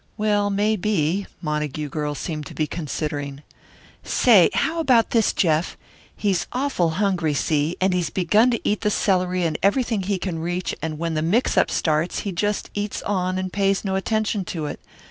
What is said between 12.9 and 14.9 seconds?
on and pays no attention to it.